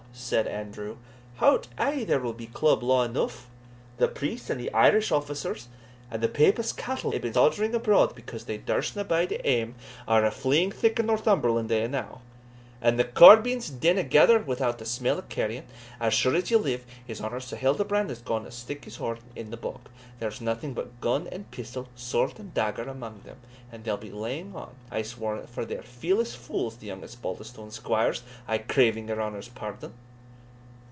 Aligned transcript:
said 0.13 0.45
Andrew, 0.45 0.97
"hout, 1.37 1.67
ay 1.79 2.03
there 2.03 2.19
will 2.19 2.33
be 2.33 2.45
club 2.45 2.83
law 2.83 3.05
eneugh. 3.07 3.45
The 3.97 4.09
priests 4.09 4.49
and 4.49 4.59
the 4.59 4.71
Irish 4.73 5.09
officers, 5.09 5.69
and 6.11 6.21
thae 6.21 6.27
papist 6.27 6.75
cattle 6.77 7.11
that 7.11 7.17
hae 7.17 7.21
been 7.21 7.33
sodgering 7.33 7.73
abroad, 7.73 8.13
because 8.13 8.43
they 8.43 8.57
durstna 8.59 9.05
bide 9.07 9.31
at 9.31 9.45
hame, 9.45 9.75
are 10.09 10.25
a' 10.25 10.29
fleeing 10.31 10.71
thick 10.71 10.99
in 10.99 11.05
Northumberland 11.05 11.71
e'enow; 11.71 12.19
and 12.83 12.97
thae 12.99 13.05
corbies 13.05 13.69
dinna 13.69 14.03
gather 14.03 14.37
without 14.39 14.77
they 14.79 14.85
smell 14.85 15.21
carrion. 15.23 15.65
As 15.99 16.13
sure 16.13 16.35
as 16.35 16.51
ye 16.51 16.57
live, 16.57 16.85
his 17.07 17.21
honour 17.21 17.39
Sir 17.39 17.55
Hildebrand 17.55 18.09
is 18.11 18.21
gaun 18.21 18.43
to 18.43 18.51
stick 18.51 18.85
his 18.85 18.97
horn 18.97 19.19
in 19.35 19.49
the 19.51 19.57
bog 19.57 19.81
there's 20.19 20.41
naething 20.41 20.73
but 20.75 20.99
gun 21.01 21.27
and 21.31 21.49
pistol, 21.51 21.87
sword 21.95 22.37
and 22.39 22.53
dagger, 22.53 22.83
amang 22.89 23.21
them 23.23 23.37
and 23.71 23.83
they'll 23.83 23.97
be 23.97 24.11
laying 24.11 24.55
on, 24.55 24.73
I'se 24.91 25.17
warrant; 25.17 25.49
for 25.49 25.63
they're 25.65 25.81
fearless 25.83 26.33
fules 26.35 26.77
the 26.77 26.87
young 26.87 27.01
Osbaldistone 27.03 27.71
squires, 27.71 28.21
aye 28.47 28.57
craving 28.59 29.07
your 29.09 29.21
honour's 29.21 29.47
pardon." 29.49 29.93